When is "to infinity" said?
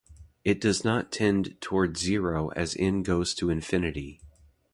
3.35-4.19